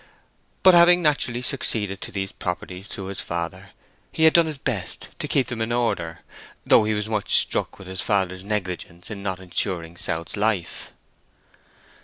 But 0.63 0.73
having 0.73 1.03
naturally 1.03 1.43
succeeded 1.43 2.01
to 2.01 2.11
these 2.11 2.31
properties 2.31 2.87
through 2.87 3.05
his 3.05 3.21
father, 3.21 3.69
he 4.11 4.23
had 4.23 4.33
done 4.33 4.47
his 4.47 4.57
best 4.57 5.09
to 5.19 5.27
keep 5.27 5.45
them 5.45 5.61
in 5.61 5.71
order, 5.71 6.21
though 6.65 6.85
he 6.85 6.95
was 6.95 7.07
much 7.07 7.39
struck 7.39 7.77
with 7.77 7.87
his 7.87 8.01
father's 8.01 8.43
negligence 8.43 9.11
in 9.11 9.21
not 9.21 9.39
insuring 9.39 9.97
South's 9.97 10.35
life. 10.35 10.91